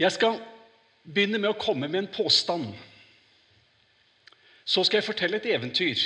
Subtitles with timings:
[0.00, 0.38] Jeg skal
[1.04, 2.70] begynne med å komme med en påstand.
[4.64, 6.00] Så skal jeg fortelle et eventyr.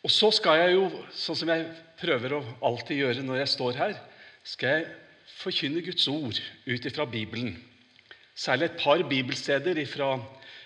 [0.00, 1.66] Og så skal jeg jo, sånn som jeg
[2.00, 3.98] prøver å alltid gjøre når jeg står her,
[4.48, 4.88] skal jeg
[5.42, 7.58] forkynne Guds ord ut ifra Bibelen.
[8.32, 10.14] Særlig et par bibelsteder fra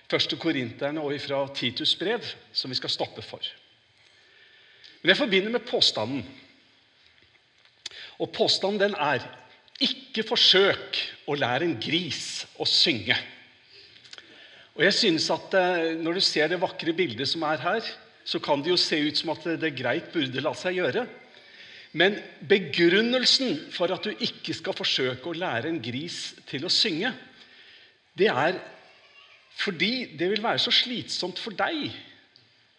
[0.07, 0.39] 1.
[0.39, 2.23] Korinterne og fra Titus brev,
[2.55, 3.43] som vi skal stoppe for.
[5.03, 6.23] Men jeg forbinder med påstanden.
[8.23, 9.25] Og påstanden den er
[9.85, 13.17] ikke forsøk å lære en gris å synge.
[14.75, 17.91] Og jeg synes at eh, Når du ser det vakre bildet som er her,
[18.25, 21.05] så kan det jo se ut som at det greit burde la seg gjøre.
[21.95, 22.17] Men
[22.49, 27.13] begrunnelsen for at du ikke skal forsøke å lære en gris til å synge,
[28.19, 28.59] det er
[29.55, 31.93] fordi det vil være så slitsomt for deg.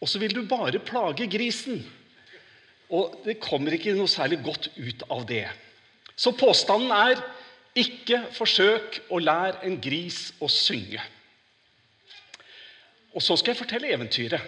[0.04, 1.80] Og så vil du bare plage grisen.
[2.92, 5.46] Og det kommer ikke noe særlig godt ut av det.
[6.16, 7.22] Så påstanden er
[7.76, 11.02] ikke forsøk å lære en gris å synge.
[13.16, 14.42] Og så skal jeg fortelle eventyret.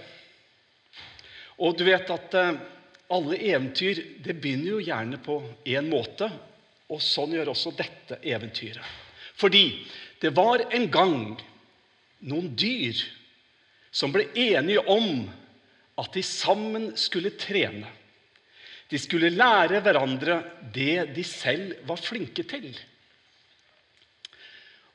[1.64, 2.60] Og du vet at eh,
[3.16, 6.30] alle eventyr det begynner jo gjerne på én måte.
[6.92, 8.84] Og sånn gjør også dette eventyret.
[9.38, 9.66] Fordi
[10.22, 11.20] det var en gang
[12.28, 13.00] noen dyr
[13.92, 15.28] som ble enige om
[15.98, 17.90] at de sammen skulle trene.
[18.88, 20.42] De skulle lære hverandre
[20.74, 22.70] det de selv var flinke til.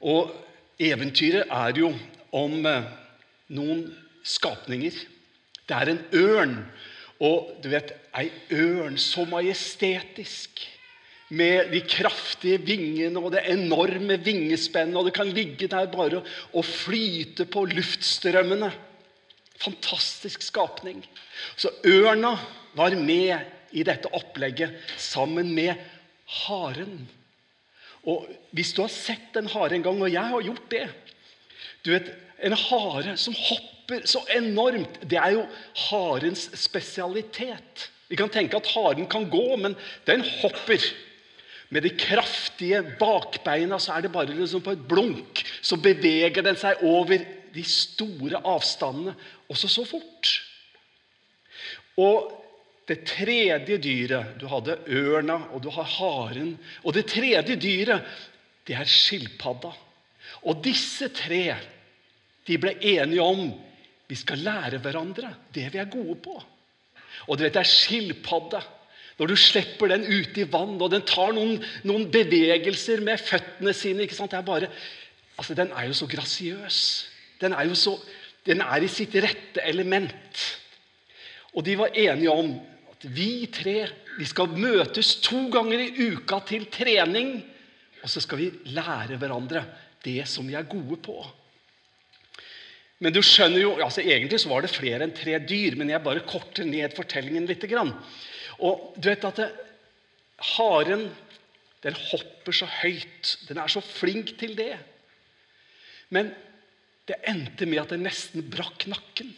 [0.02, 0.32] Og
[0.82, 1.92] eventyret er jo
[2.34, 2.88] om eh,
[3.54, 3.84] noen
[4.24, 4.96] skapninger.
[5.68, 6.56] Det er en ørn.
[7.22, 10.64] Og du vet, ei ørn så majestetisk.
[11.32, 14.98] Med de kraftige vingene og det enorme vingespennet.
[14.98, 18.72] Og det kan ligge der bare og flyte på luftstrømmene.
[19.62, 21.04] Fantastisk skapning.
[21.56, 22.34] Så ørna
[22.74, 23.36] var med
[23.72, 25.74] i dette opplegget sammen med
[26.44, 27.06] haren.
[28.08, 30.86] Og Hvis du har sett en hare en gang, og jeg har gjort det
[31.82, 35.44] du vet, En hare som hopper så enormt, det er jo
[35.88, 37.84] harens spesialitet.
[38.10, 39.76] Vi kan tenke at haren kan gå, men
[40.06, 40.82] den hopper.
[41.70, 45.44] Med de kraftige bakbeina så er det bare liksom på et blunk.
[45.62, 47.22] Så beveger den seg over
[47.54, 49.14] de store avstandene,
[49.48, 50.32] også så fort.
[51.96, 52.41] Og
[52.88, 56.56] det tredje dyret Du hadde ørna, og du har haren.
[56.82, 58.02] Og det tredje dyret,
[58.66, 59.72] det er skilpadda.
[60.46, 61.44] Og disse tre
[62.46, 63.52] de ble enige om
[64.10, 66.34] vi skal lære hverandre det vi er gode på.
[67.28, 68.62] Og du vet, det er skilpadde.
[69.20, 73.74] Når du slipper den ute i vann, og den tar noen, noen bevegelser med føttene
[73.76, 74.32] sine ikke sant?
[74.32, 74.70] Det er bare,
[75.38, 76.80] altså Den er jo så grasiøs.
[77.40, 77.94] Den er jo så,
[78.46, 80.42] den er i sitt rette element.
[81.54, 82.54] Og de var enige om
[83.10, 83.76] vi tre
[84.18, 87.38] vi skal møtes to ganger i uka til trening.
[88.02, 89.64] Og så skal vi lære hverandre
[90.04, 91.16] det som vi er gode på.
[93.02, 96.04] Men du skjønner jo, altså Egentlig så var det flere enn tre dyr, men jeg
[96.04, 97.64] bare korter ned fortellingen litt.
[98.62, 99.50] Og du vet at det,
[100.56, 101.06] Haren
[101.82, 103.36] den hopper så høyt.
[103.48, 104.76] Den er så flink til det.
[106.14, 106.30] Men
[107.10, 109.32] det endte med at den nesten brakk nakken.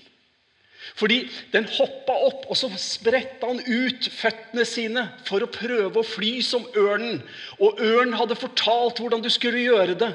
[0.95, 6.07] Fordi den hoppa opp, og så spredte han ut føttene sine for å prøve å
[6.07, 7.23] fly som ørnen.
[7.59, 10.13] Og ørnen hadde fortalt hvordan du skulle gjøre det.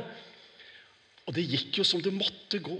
[1.27, 2.79] Og det gikk jo som det måtte gå.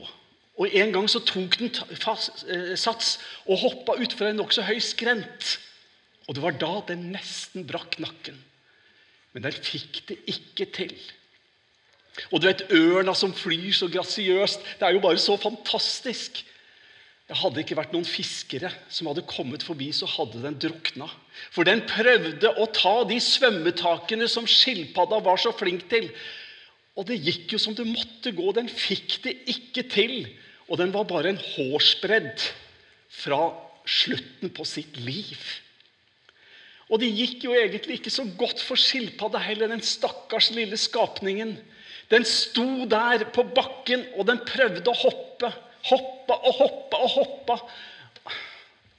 [0.60, 3.18] Og En gang så tok den fast, eh, sats
[3.48, 5.58] og hoppa utfor en nokså høy skrent.
[6.28, 8.38] Og det var da den nesten brakk nakken.
[9.34, 10.94] Men den fikk det ikke til.
[12.34, 14.66] Og du vet, Ørna som flyr så grasiøst.
[14.80, 16.44] Det er jo bare så fantastisk.
[17.30, 21.06] Det hadde ikke vært noen fiskere som hadde kommet forbi, så hadde den drukna.
[21.54, 26.10] For den prøvde å ta de svømmetakene som skilpadda var så flink til.
[26.98, 28.50] Og det gikk jo som det måtte gå.
[28.58, 30.16] Den fikk det ikke til.
[30.70, 32.50] Og den var bare en hårsbredd
[33.22, 33.44] fra
[33.86, 35.38] slutten på sitt liv.
[36.90, 41.60] Og det gikk jo egentlig ikke så godt for skilpadda heller, den stakkars lille skapningen.
[42.10, 45.54] Den sto der på bakken, og den prøvde å hoppe.
[45.88, 47.58] Hoppa og hoppa og hoppa.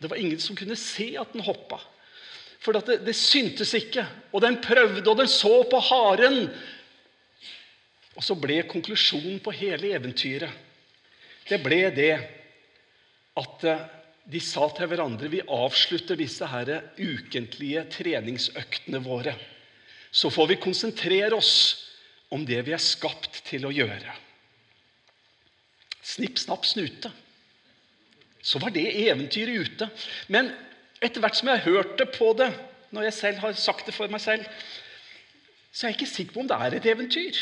[0.00, 1.81] Det var ingen som kunne se at den hoppa.
[2.61, 4.05] For det, det syntes ikke.
[4.32, 6.47] Og den prøvde, og den så på haren.
[8.17, 10.50] Og så ble konklusjonen på hele eventyret
[11.49, 12.12] Det ble det
[13.41, 13.85] at eh,
[14.31, 16.69] de sa til hverandre vi avslutter disse her
[16.99, 19.32] ukentlige treningsøktene våre.
[20.12, 21.55] Så får vi konsentrere oss
[22.31, 24.15] om det vi er skapt til å gjøre.
[26.02, 27.12] Snipp, snapp, snute.
[28.43, 29.88] Så var det eventyret ute.
[30.32, 30.52] Men
[31.00, 32.50] etter hvert som jeg har hørt det på det,
[32.91, 34.47] når jeg selv har sagt det for meg selv,
[35.70, 37.41] så er jeg ikke sikker på om det er et eventyr.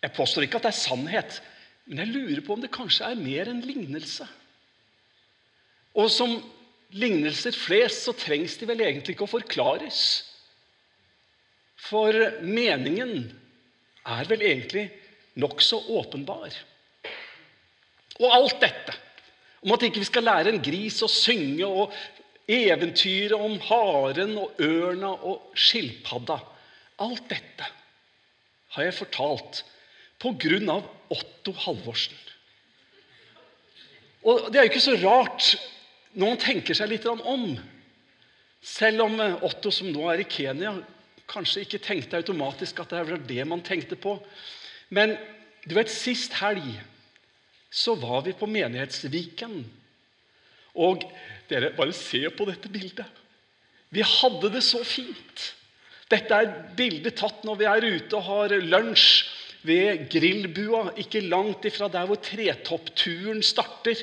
[0.00, 1.40] Jeg påstår ikke at det er sannhet,
[1.86, 4.26] men jeg lurer på om det kanskje er mer en lignelse.
[6.00, 6.38] Og som
[6.94, 10.00] lignelser flest så trengs de vel egentlig ikke å forklares.
[11.80, 13.30] For meningen
[14.06, 14.88] er vel egentlig
[15.40, 16.54] nokså åpenbar.
[18.20, 18.96] Og alt dette
[19.60, 21.92] om at ikke vi skal lære en gris å synge, og
[22.50, 26.40] eventyret om haren og ørna og skilpadda
[27.00, 27.68] Alt dette
[28.74, 29.62] har jeg fortalt
[30.20, 32.16] på grunn av Otto Halvorsen.
[34.28, 35.54] Og det er jo ikke så rart
[36.12, 37.54] når man tenker seg litt om.
[38.60, 40.74] Selv om Otto, som nå er i Kenya,
[41.30, 44.18] kanskje ikke tenkte automatisk at det var det man tenkte på.
[44.92, 45.16] Men
[45.64, 46.68] du vet, sist helg
[47.70, 49.62] så var vi på Menighetsviken.
[50.80, 51.04] Og
[51.50, 53.06] dere, bare se på dette bildet.
[53.90, 55.46] Vi hadde det så fint.
[56.10, 59.06] Dette er bildet tatt når vi er ute og har lunsj
[59.66, 63.98] ved grillbua, ikke langt ifra der hvor tretoppturen starter.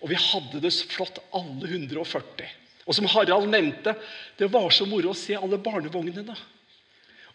[0.00, 2.48] Og vi hadde det så flott, alle 140.
[2.88, 3.94] Og som Harald nevnte,
[4.40, 6.34] det var så moro å se alle barnevognene.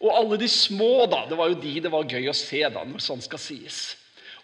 [0.01, 1.23] Og alle de små, da.
[1.29, 3.93] Det var jo de det var gøy å se, da, når sånn skal sies.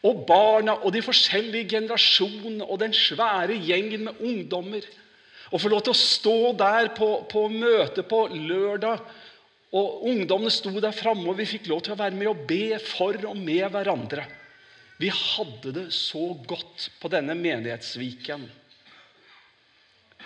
[0.07, 4.86] Og barna og de forskjellige generasjonene og den svære gjengen med ungdommer.
[5.51, 9.03] Å få lov til å stå der på, på møtet på lørdag,
[9.71, 12.80] og ungdommene sto der framme, og vi fikk lov til å være med og be
[12.83, 14.25] for og med hverandre.
[15.00, 18.44] Vi hadde det så godt på denne menighetsviken.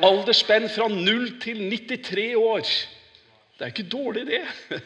[0.04, 2.66] Aldersspenn fra 0 til 93 år.
[3.56, 4.42] Det er ikke dårlig, det.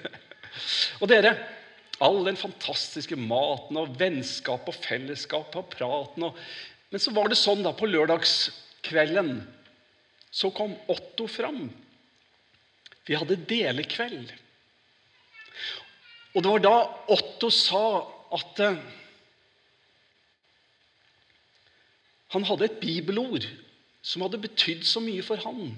[1.01, 1.33] Og dere,
[2.03, 6.43] all den fantastiske maten og vennskap og fellesskap og praten og
[6.89, 9.43] Men så var det sånn da på lørdagskvelden
[10.33, 11.67] så kom Otto fram.
[13.05, 14.31] Vi hadde delekveld.
[16.33, 16.73] Og det var da
[17.13, 17.83] Otto sa
[18.33, 18.81] at eh,
[22.33, 23.45] han hadde et bibelord
[24.05, 25.73] som hadde betydd så mye for han.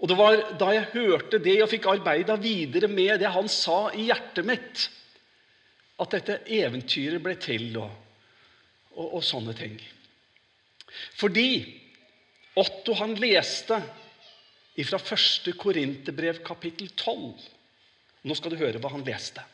[0.00, 3.90] Og det var da jeg hørte det og fikk arbeida videre med det han sa
[3.92, 4.86] i hjertet mitt,
[6.00, 7.90] at dette eventyret ble til, og,
[8.96, 9.76] og, og sånne ting.
[11.20, 11.50] Fordi
[12.58, 13.76] Otto han leste
[14.80, 15.50] fra 1.
[15.60, 17.36] Korinterbrev kapittel 12.
[18.24, 19.44] Nå skal du høre hva han leste.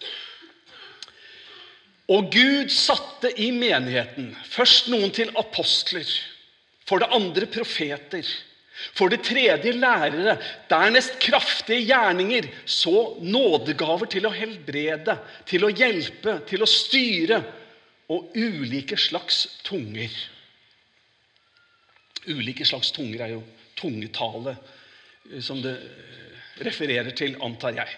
[2.15, 6.07] Og Gud satte i menigheten først noen til apostler,
[6.87, 8.23] for det andre profeter,
[8.97, 10.37] for det tredje lærere,
[10.69, 15.17] dernest kraftige gjerninger, så nådegaver til å helbrede,
[15.49, 17.41] til å hjelpe, til å styre,
[18.13, 20.13] og ulike slags tunger.
[22.31, 23.43] Ulike slags tunger er jo
[23.79, 24.57] tungetale,
[25.33, 27.97] eh, som det eh, refererer til, antar jeg.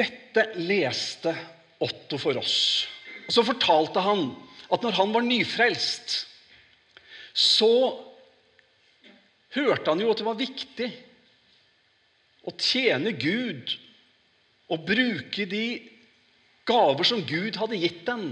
[0.00, 1.34] Dette leste
[1.80, 2.86] Otto for oss.
[3.24, 4.26] Og Så fortalte han
[4.70, 6.16] at når han var nyfrelst,
[7.32, 7.70] så
[9.56, 10.90] hørte han jo at det var viktig
[12.46, 13.74] å tjene Gud
[14.70, 15.64] og bruke de
[16.68, 18.30] gaver som Gud hadde gitt dem.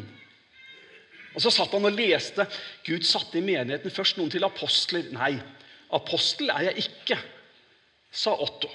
[1.35, 2.47] Og Så satt han og leste.
[2.87, 5.11] Gud satte i menigheten først noen til apostler.
[5.15, 5.37] Nei,
[5.95, 7.19] apostel er jeg ikke,
[8.11, 8.71] sa Otto.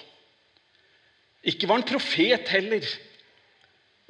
[1.44, 2.88] Ikke var han profet heller.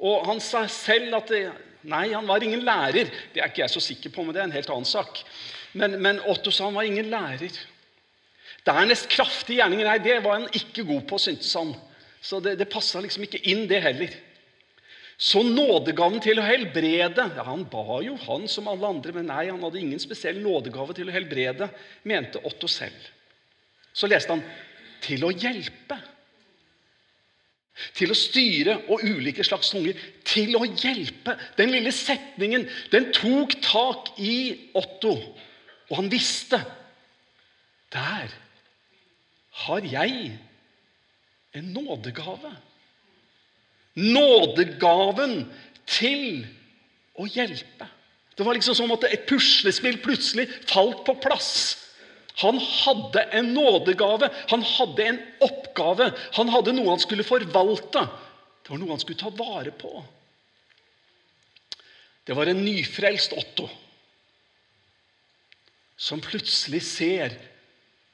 [0.04, 1.42] Og han sa selv at det,
[1.90, 3.10] nei, han var ingen lærer.
[3.34, 5.22] Det er ikke jeg så sikker på, men det er en helt annen sak.
[5.74, 7.56] Men, men Otto sa han var ingen lærer.
[8.64, 9.88] Dernest kraftige gjerninger.
[9.88, 11.74] Nei, det var han ikke god på, syntes han.
[12.24, 14.14] Så det, det passa liksom ikke inn, det heller.
[15.20, 19.44] Så nådegaven til å helbrede ja, Han ba jo, han som alle andre, men nei,
[19.46, 21.68] han hadde ingen spesiell nådegave til å helbrede,
[22.08, 23.12] mente Otto selv.
[23.94, 24.42] Så leste han
[25.04, 26.00] 'til å hjelpe'.
[27.94, 29.98] Til å styre og ulike slags tunger.
[30.24, 31.34] Til å hjelpe.
[31.58, 35.14] Den lille setningen den tok tak i Otto,
[35.90, 36.64] og han visste
[37.92, 38.32] Der
[39.54, 40.34] har jeg
[41.54, 42.50] en nådegave.
[43.94, 45.44] Nådegaven
[45.86, 46.42] til
[47.14, 47.86] å hjelpe.
[48.34, 51.52] Det var liksom som at et puslespill plutselig falt på plass.
[52.42, 56.10] Han hadde en nådegave, han hadde en oppgave.
[56.34, 58.02] Han hadde noe han skulle forvalte.
[58.64, 59.92] Det var noe han skulle ta vare på.
[62.24, 63.68] Det var en nyfrelst Otto
[65.94, 67.34] som plutselig ser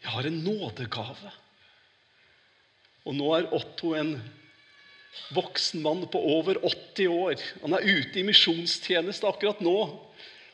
[0.00, 1.33] jeg har en nådegave.
[3.09, 4.14] Og nå er Otto en
[5.35, 7.42] voksen mann på over 80 år.
[7.64, 9.76] Han er ute i misjonstjeneste akkurat nå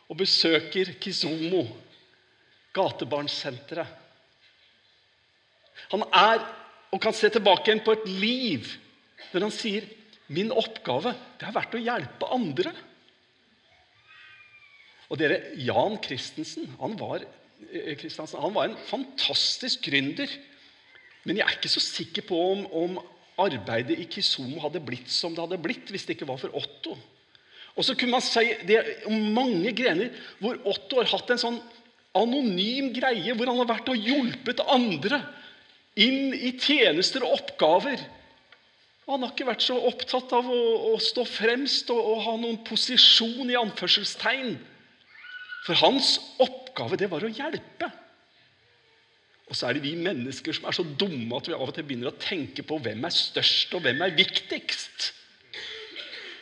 [0.07, 1.65] og besøker Kizomo,
[2.77, 4.03] gatebarnsenteret.
[5.93, 6.43] Han er
[6.95, 8.69] og kan se tilbake igjen på et liv
[9.33, 9.85] der han sier
[10.33, 12.73] Min oppgave det har vært å hjelpe andre.
[15.07, 17.23] Og dere, Jan Christensen han var,
[17.73, 20.31] eh, Christensen, han var en fantastisk gründer.
[21.27, 22.99] Men jeg er ikke så sikker på om, om
[23.43, 26.95] arbeidet i Kisomo hadde blitt som det hadde blitt hvis det ikke var for Otto.
[27.77, 31.59] Og så kunne man si det om mange grener hvor Otto har hatt en sånn
[32.17, 35.21] anonym greie, hvor han har vært og hjulpet andre
[36.01, 38.01] inn i tjenester og oppgaver.
[39.07, 42.59] Han har ikke vært så opptatt av å, å stå fremst og, og, ha noen
[42.67, 44.57] posisjon i anførselstegn.
[45.67, 46.17] For hans
[46.77, 47.89] oppgave det var å hjelpe.
[49.47, 51.87] Og så er det vi mennesker som er så dumme at vi av og til
[51.87, 55.13] begynner å tenke på hvem er størst og hvem er viktigst.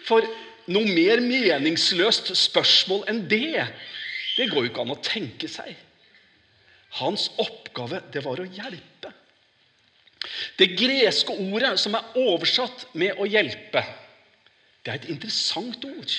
[0.08, 0.24] For
[0.72, 3.66] noe mer meningsløst spørsmål enn det,
[4.34, 5.76] det går jo ikke an å tenke seg.
[6.98, 9.12] Hans oppgave, det var å hjelpe.
[10.56, 13.84] Det greske ordet som er oversatt med 'å hjelpe',
[14.84, 16.12] det er et interessant ord.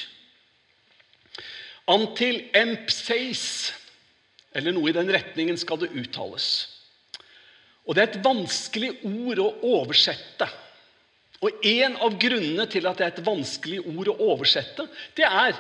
[1.88, 3.74] Antil empseis,
[4.56, 6.50] eller noe i den retningen skal det uttales.
[7.86, 10.48] Og Det er et vanskelig ord å oversette.
[11.44, 15.58] Og En av grunnene til at det er et vanskelig ord å oversette, det er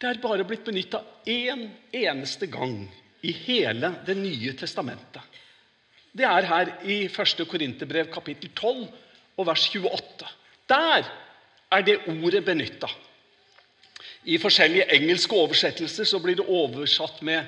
[0.00, 2.86] det er bare blitt benytta én eneste gang
[3.20, 5.20] i hele Det nye testamentet.
[6.12, 7.44] Det er her i 1.
[7.46, 8.88] Korinterbrev kapittel 12
[9.36, 10.30] og vers 28.
[10.72, 11.04] Der
[11.70, 12.88] er det ordet benytta.
[14.24, 17.44] I forskjellige engelske oversettelser så blir det oversatt med,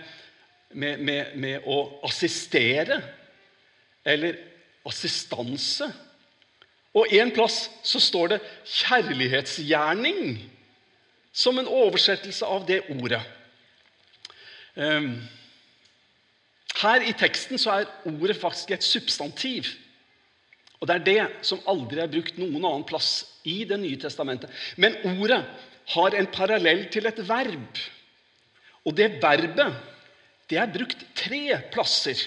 [0.72, 3.00] med, med, med å assistere
[4.04, 4.38] eller
[4.88, 5.88] assistanse.
[6.92, 10.40] Og en plass så står det 'kjærlighetsgjerning'
[11.32, 13.22] som en oversettelse av det ordet.
[14.76, 15.22] Ehm,
[16.82, 19.66] her i teksten så er ordet faktisk et substantiv.
[20.80, 24.50] Og det er det som aldri er brukt noen annen plass i Det nye testamentet.
[24.76, 25.44] Men ordet
[25.94, 27.78] har en parallell til et verb.
[28.84, 29.74] Og det verbet
[30.52, 32.20] det er brukt tre plasser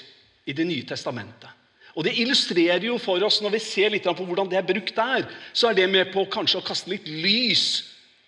[0.46, 1.50] i Det nye testamentet.
[1.96, 4.96] Og Det illustrerer jo for oss, når vi ser litt på hvordan det er brukt
[4.98, 7.86] der, så er det med på kanskje å kaste litt lys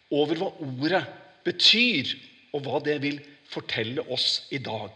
[0.09, 1.03] over hva ordet
[1.43, 2.13] betyr,
[2.55, 3.19] og hva det vil
[3.51, 4.93] fortelle oss i dag.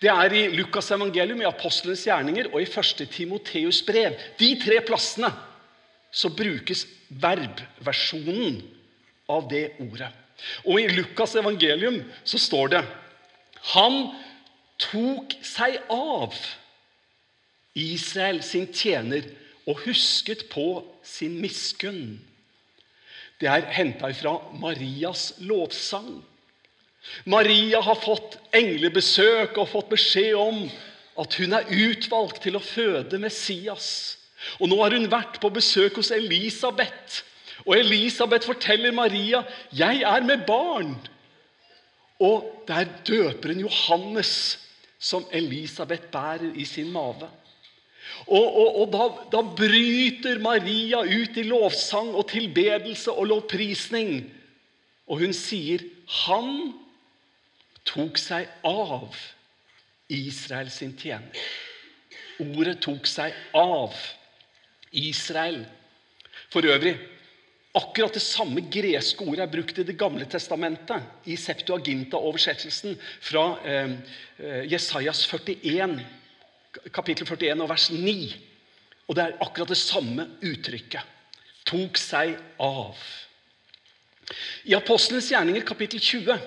[0.00, 3.04] Det er i Lukas evangelium, i Apostlenes gjerninger og i 1.
[3.12, 4.16] Timoteus brev.
[4.40, 5.30] De tre plassene
[6.12, 6.86] så brukes
[7.22, 8.58] verbversjonen
[9.30, 10.10] av det ordet.
[10.66, 12.82] Og i Lukas evangelium så står det
[13.70, 14.10] Han
[14.82, 16.34] tok seg av
[17.78, 19.28] Israel sin tjener
[19.68, 22.18] og husket på sin miskunn.
[23.38, 26.20] Det er henta fra Marias lovsang.
[27.26, 30.60] Maria har fått englebesøk og fått beskjed om
[31.22, 34.18] at hun er utvalgt til å føde Messias.
[34.58, 37.22] Og Nå har hun vært på besøk hos Elisabeth.
[37.66, 40.96] Og Elisabeth forteller Maria 'Jeg er med barn'.
[42.22, 44.34] Og det er døperen Johannes
[45.02, 47.28] som Elisabeth bærer i sin mage.
[48.26, 54.30] Og, og, og da, da, bryter Maria ut i lovsang og tilbedelse og lovprisning.
[55.10, 56.72] Og hun sier, 'Han
[57.84, 59.16] tok seg av
[60.08, 61.34] Israel sin tjener'.
[62.38, 63.94] Ordet 'tok seg av
[64.92, 65.66] Israel'.
[66.52, 66.98] For øvrig,
[67.72, 73.96] akkurat det samme greske ordet er brukt i Det gamle testamentet, i Septuaginta-oversettelsen fra eh,
[74.38, 76.00] eh Jesajas 41
[76.92, 78.16] kapittel 41 og vers 9.
[79.08, 81.02] Og det er akkurat det samme uttrykket.
[81.64, 82.96] Tok seg av.
[84.64, 86.38] I Apostlenes gjerninger kapittel 20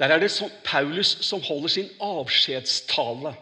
[0.00, 0.32] der er det
[0.64, 3.34] Paulus som holder sin avskjedstale.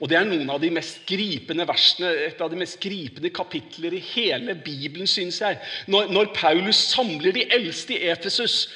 [0.00, 3.98] Og Det er noen av de mest gripende versene, et av de mest gripende kapitler
[3.98, 5.58] i hele Bibelen, synes jeg.
[5.92, 8.70] Når, når Paulus samler de eldste i Efesus,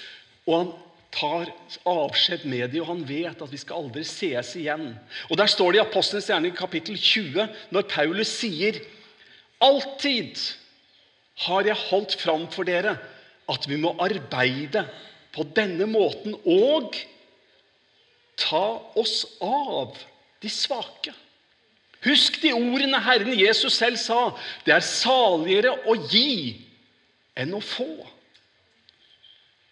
[0.44, 0.74] og han
[1.14, 1.48] tar
[1.88, 4.90] avskjed med dem, og han vet at vi skal aldri sees igjen.
[5.30, 8.82] Og Der står det i Apostelens gjerning kapittel 20, når Paulus sier
[9.64, 10.36] Alltid
[11.46, 12.98] har jeg holdt fram for dere
[13.50, 14.82] at vi må arbeide
[15.34, 16.98] på denne måten og
[18.40, 18.66] ta
[18.98, 19.96] oss av
[20.44, 21.14] de svake.
[22.04, 24.34] Husk de ordene Herren Jesus selv sa.
[24.66, 26.60] Det er saligere å gi
[27.40, 27.88] enn å få.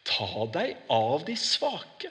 [0.09, 2.11] Ta deg av de svake.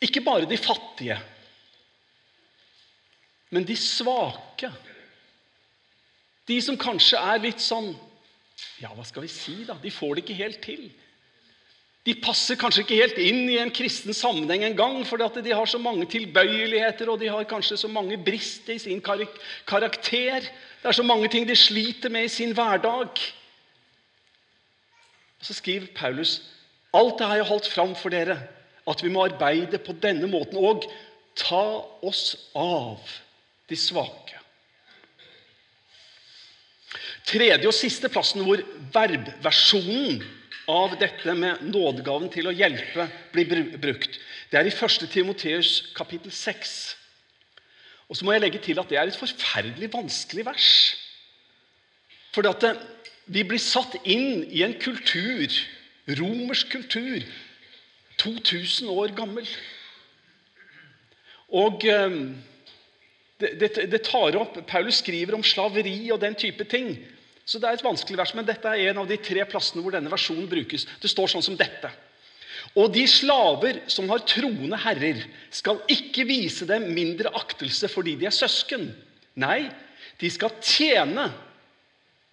[0.00, 1.18] Ikke bare de fattige,
[3.52, 4.70] men de svake.
[6.48, 7.92] De som kanskje er litt sånn
[8.80, 9.74] Ja, hva skal vi si, da?
[9.80, 10.86] De får det ikke helt til.
[12.08, 15.78] De passer kanskje ikke helt inn i en kristen sammenheng engang, fordi de har så
[15.78, 20.46] mange tilbøyeligheter og de har kanskje så mange brister i sin karakter.
[20.80, 23.12] Det er så mange ting de sliter med i sin hverdag.
[25.40, 26.40] Og Så skriver Paulus
[26.92, 28.34] alt det har jeg holdt fram for dere,
[28.88, 30.88] at vi må arbeide på denne måten og
[31.38, 32.98] ta oss av
[33.70, 34.40] de svake.
[37.28, 38.58] Tredje og siste plassen hvor
[38.90, 40.24] verbversjonen
[40.70, 44.18] av dette med nådegaven til å hjelpe blir brukt.
[44.50, 45.06] Det er i 1.
[45.10, 46.74] Timoteus kapittel 6.
[48.10, 50.70] Og så må jeg legge til at det er et forferdelig vanskelig vers.
[52.34, 52.80] For eh,
[53.30, 55.46] vi blir satt inn i en kultur,
[56.18, 57.22] romersk kultur,
[58.22, 59.46] 2000 år gammel.
[61.54, 62.18] Og eh,
[63.40, 66.96] det, det, det tar opp Paulus skriver om slaveri og den type ting.
[67.50, 69.96] Så det er et vanskelig vers, men dette er en av de tre plassene hvor
[69.96, 70.84] denne versjonen brukes.
[71.02, 71.88] Det står sånn som dette.
[72.78, 78.28] Og de slaver som har troende herrer, skal ikke vise dem mindre aktelse fordi de
[78.30, 78.86] er søsken.
[79.42, 79.64] Nei,
[80.22, 81.26] de skal tjene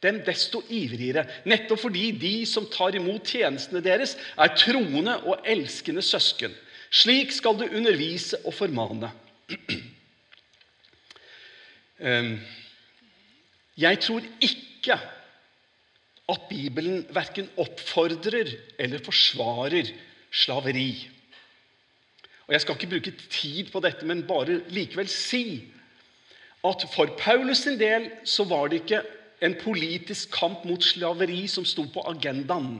[0.06, 6.06] dem desto ivrigere, nettopp fordi de som tar imot tjenestene deres, er troende og elskende
[6.06, 6.54] søsken.
[6.94, 9.10] Slik skal du undervise og formane.
[13.78, 19.92] Jeg tror ikke at Bibelen verken oppfordrer eller forsvarer
[20.32, 21.10] slaveri.
[22.48, 25.68] Og Jeg skal ikke bruke tid på dette, men bare likevel si
[26.66, 29.04] at for Paulus sin del så var det ikke
[29.44, 32.80] en politisk kamp mot slaveri som sto på agendaen.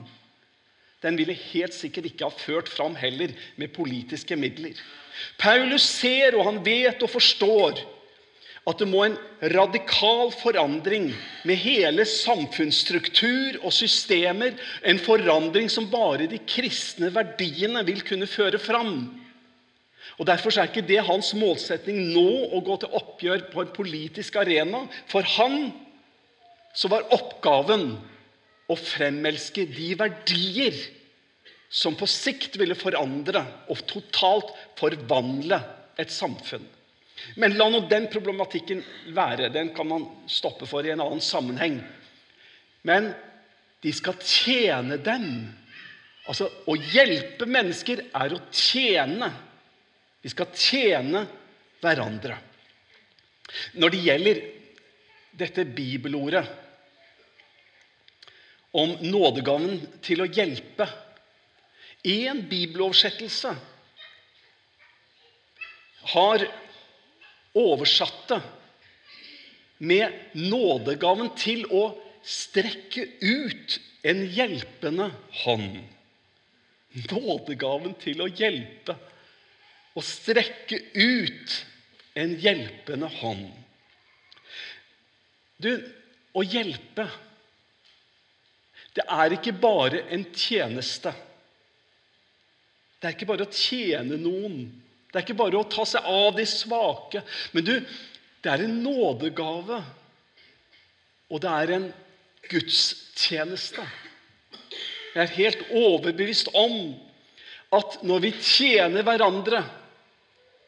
[1.04, 4.74] Den ville helt sikkert ikke ha ført fram heller med politiske midler.
[5.38, 7.84] Paulus ser, og han vet og forstår
[8.68, 9.16] at det må en
[9.54, 11.14] radikal forandring
[11.48, 18.60] med hele samfunnsstruktur og systemer, en forandring som bare de kristne verdiene vil kunne føre
[18.60, 19.00] fram.
[20.18, 24.40] Og Derfor er ikke det hans målsetning nå å gå til oppgjør på en politisk
[24.42, 24.84] arena.
[25.08, 25.70] For han
[26.76, 27.92] så var oppgaven
[28.68, 30.76] å fremelske de verdier
[31.70, 35.62] som på sikt ville forandre og totalt forvandle
[36.00, 36.66] et samfunn.
[37.36, 38.84] Men la nå den problematikken
[39.16, 39.50] være.
[39.54, 41.80] Den kan man stoppe for i en annen sammenheng.
[42.88, 43.12] Men
[43.82, 45.26] de skal tjene dem.
[46.28, 49.32] Altså, Å hjelpe mennesker er å tjene.
[50.22, 51.26] Vi skal tjene
[51.82, 52.38] hverandre.
[53.80, 54.40] Når det gjelder
[55.38, 56.44] dette bibelordet
[58.78, 60.88] om nådegaven til å hjelpe
[62.08, 63.50] En bibeloversettelse
[66.14, 66.44] har
[67.58, 68.40] oversatte
[69.78, 71.90] med nådegaven til å
[72.28, 75.10] strekke ut en hjelpende
[75.44, 75.78] hånd.
[77.12, 78.98] Nådegaven til å hjelpe.
[79.98, 81.56] Å strekke ut
[82.18, 83.48] en hjelpende hånd.
[85.58, 85.72] Du,
[86.38, 87.08] å hjelpe
[88.98, 91.12] Det er ikke bare en tjeneste.
[92.98, 94.72] Det er ikke bare å tjene noen.
[95.08, 97.24] Det er ikke bare å ta seg av de svake.
[97.56, 97.74] Men du,
[98.44, 99.80] det er en nådegave.
[101.32, 101.88] Og det er en
[102.48, 103.84] gudstjeneste.
[105.16, 106.94] Jeg er helt overbevist om
[107.76, 109.64] at når vi tjener hverandre,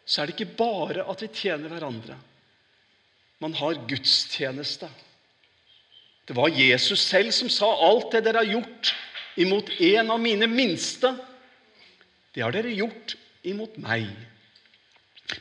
[0.10, 2.18] så er det ikke bare at vi tjener hverandre.
[3.40, 4.90] Man har gudstjeneste.
[6.28, 8.92] Det var Jesus selv som sa alt det dere har gjort
[9.40, 11.14] imot en av mine minste.
[12.36, 13.16] Det har dere gjort
[13.48, 14.08] imot meg.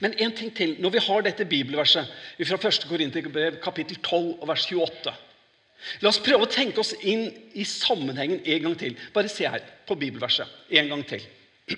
[0.05, 0.77] Men en ting til.
[0.83, 2.11] Når vi har dette bibelverset
[2.45, 2.85] fra 1.
[2.91, 5.15] Korinterbrev kapittel 12 og vers 28
[6.03, 8.97] La oss prøve å tenke oss inn i sammenhengen en gang til.
[9.15, 11.23] Bare se her på bibelverset en gang til.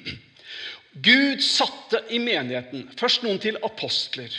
[1.07, 4.33] Gud satte i menigheten først noen til apostler,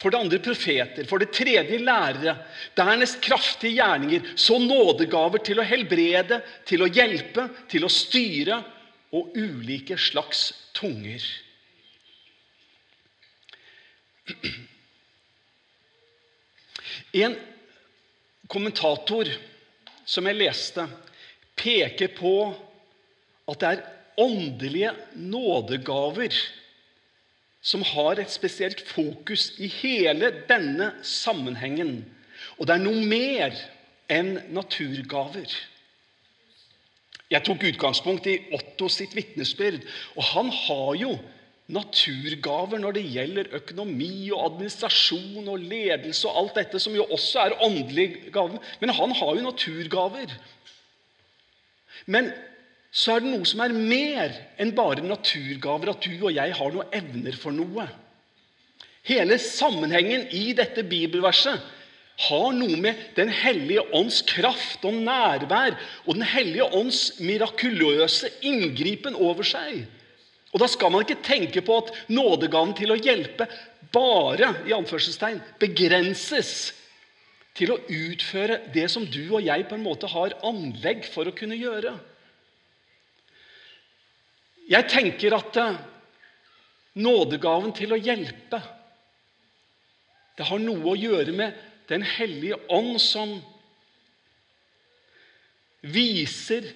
[0.00, 2.34] for det andre profeter, for det tredje lærere,
[2.76, 8.58] dernest kraftige gjerninger, så nådegaver til å helbrede, til å hjelpe, til å styre
[9.14, 11.22] og ulike slags tunger.
[17.14, 17.36] En
[18.50, 19.30] kommentator
[20.04, 20.86] som jeg leste,
[21.54, 22.34] peker på
[23.48, 23.84] at det er
[24.20, 26.34] åndelige nådegaver
[27.64, 32.02] som har et spesielt fokus i hele denne sammenhengen.
[32.58, 33.54] Og det er noe mer
[34.12, 35.48] enn naturgaver.
[37.32, 39.80] Jeg tok utgangspunkt i Otto sitt vitnesbyrd,
[40.16, 41.14] og han har jo
[41.72, 47.46] naturgaver når det gjelder økonomi og administrasjon og ledelse og alt dette, som jo også
[47.46, 48.60] er åndelige gaver.
[48.82, 50.34] Men han har jo naturgaver.
[52.06, 52.28] Men
[52.94, 56.74] så er det noe som er mer enn bare naturgaver, at du og jeg har
[56.74, 57.88] noen evner for noe.
[59.04, 61.60] Hele sammenhengen i dette bibelverset
[62.16, 65.74] har noe med Den hellige ånds kraft og nærvær
[66.06, 69.84] og Den hellige ånds mirakuløse inngripen over seg.
[70.54, 73.48] Og Da skal man ikke tenke på at nådegaven til å hjelpe
[73.94, 76.72] bare i anførselstegn, begrenses
[77.54, 81.34] til å utføre det som du og jeg på en måte har anlegg for å
[81.34, 81.94] kunne gjøre.
[84.70, 85.76] Jeg tenker at eh,
[86.98, 88.62] nådegaven til å hjelpe
[90.34, 91.58] det har noe å gjøre med
[91.90, 93.36] Den hellige ånd som
[95.84, 96.70] viser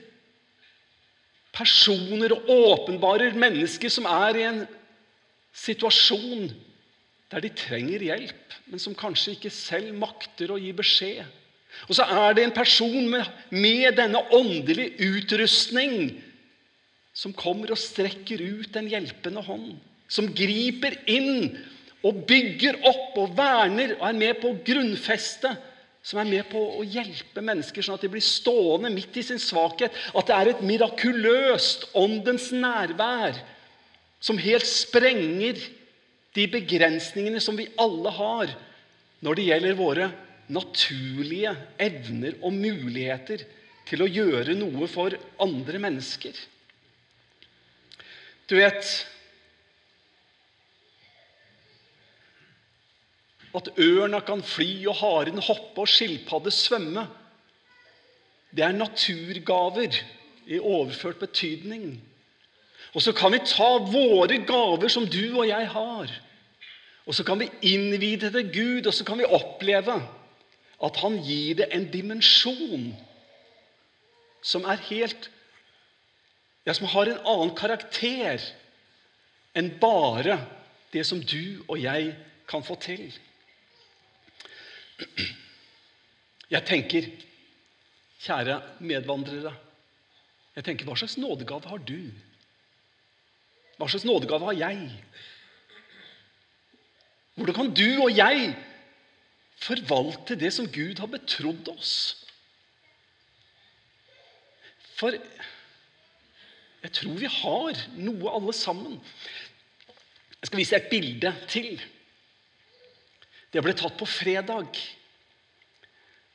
[1.57, 4.63] personer og åpenbarer mennesker som er i en
[5.57, 6.51] situasjon
[7.33, 11.25] der de trenger hjelp, men som kanskje ikke selv makter å gi beskjed.
[11.89, 16.17] Og så er det en person med, med denne åndelige utrustning
[17.17, 19.77] som kommer og strekker ut en hjelpende hånd.
[20.09, 21.59] Som griper inn
[22.07, 25.51] og bygger opp og verner og er med på å grunnfeste.
[26.09, 29.41] Som er med på å hjelpe mennesker sånn at de blir stående midt i sin
[29.43, 29.93] svakhet.
[30.17, 33.37] At det er et mirakuløst åndens nærvær
[34.23, 35.59] som helt sprenger
[36.39, 38.55] de begrensningene som vi alle har
[39.27, 40.09] når det gjelder våre
[40.49, 43.43] naturlige evner og muligheter
[43.89, 46.33] til å gjøre noe for andre mennesker.
[48.49, 48.87] Du vet
[53.57, 57.07] At ørna kan fly, og haren hoppe og skilpadde svømme.
[58.51, 59.97] Det er naturgaver
[60.47, 62.01] i overført betydning.
[62.95, 66.13] Og så kan vi ta våre gaver som du og jeg har,
[67.09, 69.97] og så kan vi innvie det til Gud, og så kan vi oppleve
[70.85, 72.91] at han gir det en dimensjon
[74.45, 75.31] som er helt
[76.67, 78.43] Ja, som har en annen karakter
[79.57, 80.35] enn bare
[80.93, 82.11] det som du og jeg
[82.51, 83.07] kan få til.
[86.51, 87.09] Jeg tenker,
[88.25, 89.55] kjære medvandrere
[90.59, 92.11] jeg tenker, Hva slags nådegave har du?
[93.79, 94.89] Hva slags nådegave har jeg?
[97.39, 98.57] Hvordan kan du og jeg
[99.63, 101.93] forvalte det som Gud har betrodd oss?
[104.99, 105.15] For
[106.83, 108.99] jeg tror vi har noe, alle sammen.
[110.41, 111.79] Jeg skal vise et bilde til.
[113.53, 114.79] Det ble tatt på fredag.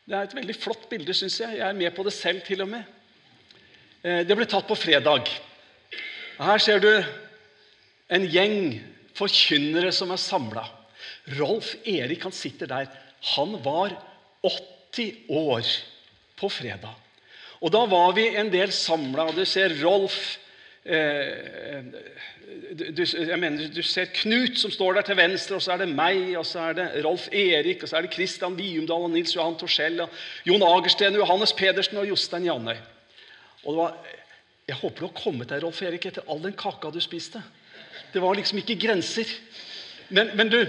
[0.03, 1.59] Det er et veldig flott bilde, syns jeg.
[1.59, 2.87] Jeg er med på det selv, til og med.
[4.03, 5.29] Eh, det ble tatt på fredag.
[6.41, 6.89] Her ser du
[8.13, 8.81] en gjeng
[9.15, 10.65] forkynnere som er samla.
[11.37, 12.89] Rolf Erik han sitter der.
[13.37, 13.93] Han var
[14.43, 15.69] 80 år
[16.39, 16.97] på fredag.
[17.63, 19.29] Og da var vi en del samla.
[19.31, 20.17] Du ser Rolf
[22.73, 25.89] du, jeg mener, du ser Knut som står der til venstre, og så er det
[25.95, 29.35] meg, og så er det Rolf Erik, og så er det Kristian Viumdal og Nils
[29.35, 30.09] Johan Torskjell, og
[30.47, 32.75] Jon Agersten, Johannes Pedersen og Jostein Janøy.
[33.63, 33.97] Og det var,
[34.67, 37.41] Jeg håper du har kommet deg, Rolf Erik, etter all den kaka du spiste.
[38.13, 39.27] Det var liksom ikke grenser.
[40.09, 40.61] Men, men du,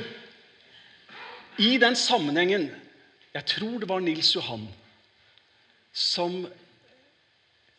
[1.59, 2.71] i den sammenhengen
[3.35, 4.69] Jeg tror det var Nils Johan
[5.95, 6.47] som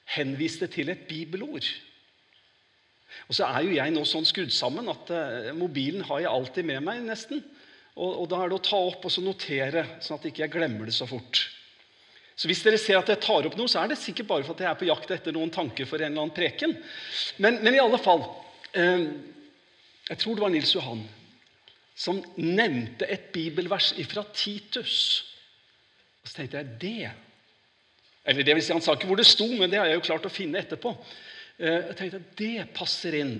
[0.05, 1.63] henviste til et bibelord.
[3.29, 6.69] Og så er jo jeg nå sånn skrudd sammen at eh, mobilen har jeg alltid
[6.69, 7.43] med meg, nesten.
[7.95, 10.51] Og, og, da er det å ta opp og så notere, sånn at jeg ikke
[10.57, 11.45] glemmer det så fort.
[12.35, 14.57] Så hvis dere ser at jeg tar opp noe, så er det sikkert bare for
[14.57, 16.75] at jeg er på jakt etter noen tanker for en eller annen preken.
[17.39, 18.25] Men, men i alle fall
[18.75, 19.05] eh,
[20.11, 21.05] Jeg tror det var Nils Johan
[21.95, 25.23] som nevnte et bibelvers fra Titus.
[26.21, 27.11] Og så tenkte jeg det
[28.25, 30.07] Eller det vil si, han sa ikke hvor det sto, men det har jeg jo
[30.07, 30.91] klart å finne etterpå.
[31.57, 33.35] Eh, jeg tenkte at det passer inn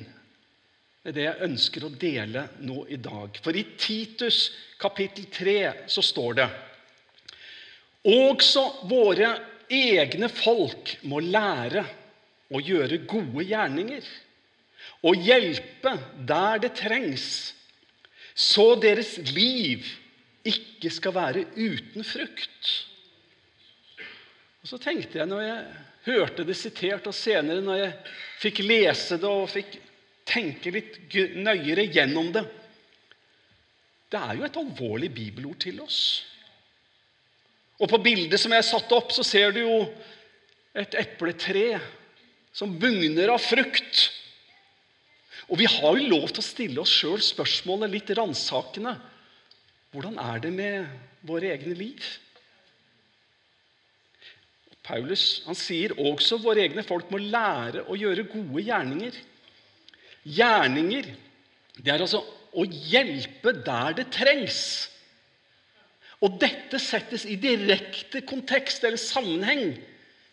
[1.06, 3.36] med det jeg ønsker å dele nå i dag.
[3.43, 4.47] For i Titus
[4.82, 5.58] kapittel 3
[5.91, 6.47] så står det
[8.06, 9.34] Også våre
[9.71, 11.84] egne folk må lære
[12.54, 14.08] å gjøre gode gjerninger
[15.06, 15.91] og hjelpe
[16.30, 17.28] der det trengs,
[18.34, 19.86] så deres liv
[20.45, 22.71] ikke skal være uten frukt.
[24.62, 25.65] Og Så tenkte jeg når jeg
[26.06, 27.94] hørte det sitert, og senere når jeg
[28.44, 29.80] fikk lese det og fikk
[30.26, 31.00] tenke litt
[31.38, 32.46] nøyere gjennom det
[34.10, 36.00] Det er jo et alvorlig bibelord til oss.
[37.82, 39.80] Og På bildet som jeg satte opp, så ser du jo
[40.76, 41.82] et epletre
[42.56, 44.06] som bugner av frukt.
[45.50, 48.96] Og vi har jo lov til å stille oss sjøl spørsmålet litt ransakende.
[49.91, 50.88] Hvordan er det med
[51.28, 52.06] våre egne liv?
[54.86, 59.17] Paulus han sier også våre egne folk må lære å gjøre gode gjerninger.
[60.26, 61.10] Gjerninger
[61.82, 62.21] det er altså
[62.56, 64.62] å hjelpe der det trengs.
[66.24, 69.76] Og dette settes i direkte kontekst eller sammenheng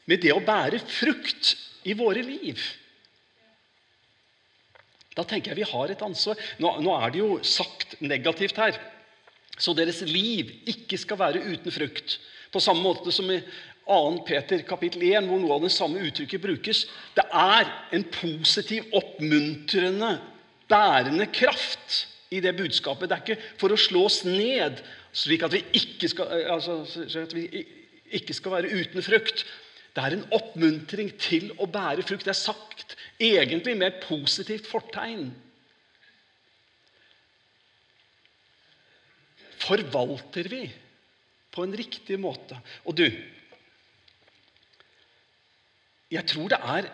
[0.09, 1.57] med det å bære frukt
[1.89, 2.61] i våre liv.
[5.13, 6.39] Da tenker jeg vi har et ansvar.
[6.63, 8.79] Nå, nå er det jo sagt negativt her.
[9.59, 12.17] Så deres liv ikke skal være uten frukt.
[12.53, 13.41] På samme måte som i
[13.87, 14.23] 2.
[14.27, 16.85] Peter kapittel 1, hvor noe av det samme uttrykket brukes.
[17.17, 20.15] Det er en positiv, oppmuntrende,
[20.71, 23.11] bærende kraft i det budskapet.
[23.11, 24.81] Det er ikke for å slå oss ned,
[25.13, 26.83] slik at vi ikke skal, altså,
[27.21, 27.67] at vi
[28.17, 29.45] ikke skal være uten frukt.
[29.93, 32.25] Det er en oppmuntring til å bære frukt.
[32.25, 35.29] Det er sagt egentlig med et positivt fortegn.
[39.63, 40.65] Forvalter vi
[41.53, 42.57] på en riktig måte?
[42.89, 43.07] Og du
[46.13, 46.89] Jeg tror det er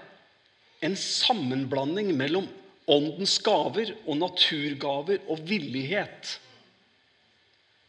[0.86, 2.46] en sammenblanding mellom
[2.88, 6.36] åndens gaver og naturgaver og villighet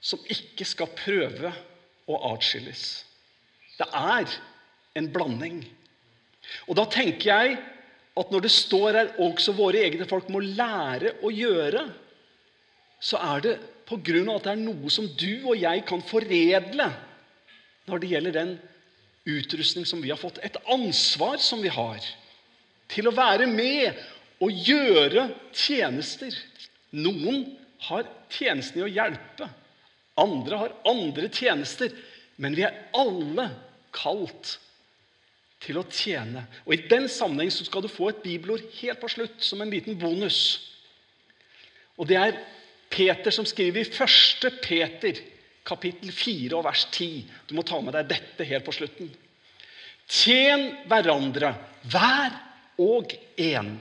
[0.01, 1.51] som ikke skal prøve
[2.09, 2.83] å atskilles.
[3.77, 4.31] Det er
[4.97, 5.61] en blanding.
[6.67, 7.59] Og da tenker jeg
[8.19, 11.85] at når det står her også våre egne folk må lære å gjøre,
[12.99, 13.53] så er det
[13.89, 16.89] av at det er noe som du og jeg kan foredle
[17.89, 18.51] når det gjelder den
[19.25, 20.39] utrustning som vi har fått.
[20.43, 22.03] Et ansvar som vi har
[22.89, 23.97] til å være med
[24.43, 26.35] og gjøre tjenester.
[26.95, 27.43] Noen
[27.89, 29.49] har tjenesten i å hjelpe.
[30.19, 31.93] Andre har andre tjenester.
[32.39, 33.49] Men vi er alle
[33.95, 34.57] kalt
[35.63, 36.45] til å tjene.
[36.65, 39.97] Og I den sammenheng skal du få et bibelord helt på slutt, som en liten
[39.99, 40.39] bonus.
[41.99, 42.39] Og Det er
[42.89, 44.61] Peter som skriver i 1.
[44.63, 45.19] Peter,
[45.69, 47.09] kapittel 4 og vers 10.
[47.47, 49.11] Du må ta med deg dette helt på slutten.
[50.09, 51.53] Tjen hverandre,
[51.91, 52.33] hver
[52.81, 53.75] og en.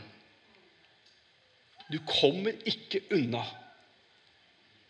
[1.88, 3.44] Du kommer ikke unna.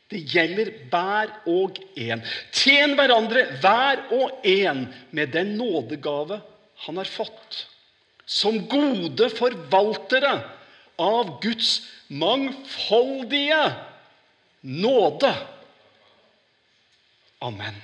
[0.09, 2.23] Det gjelder hver og en.
[2.57, 6.41] Tjen hverandre, hver og en, med den nådegave
[6.87, 7.67] han har fått.
[8.29, 10.33] Som gode forvaltere
[10.99, 13.61] av Guds mangfoldige
[14.61, 15.33] nåde.
[17.41, 17.75] Amen.